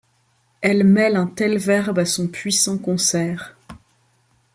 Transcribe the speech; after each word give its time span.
Elle 0.61 0.83
mêle 0.83 1.15
un 1.15 1.27
tel 1.27 1.59
verbe 1.59 1.99
à 1.99 2.05
son 2.07 2.27
puissant 2.27 2.79
concert 2.79 3.55